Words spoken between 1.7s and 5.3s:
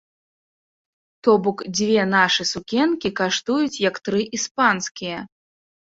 дзве нашы сукенкі каштуюць як тры іспанскія.